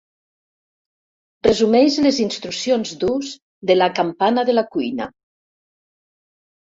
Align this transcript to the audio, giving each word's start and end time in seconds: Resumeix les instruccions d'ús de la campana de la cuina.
Resumeix 1.47 1.97
les 2.07 2.21
instruccions 2.25 2.95
d'ús 3.03 3.29
de 3.73 3.79
la 3.79 3.91
campana 4.01 4.47
de 4.49 4.57
la 4.59 4.65
cuina. 4.77 5.09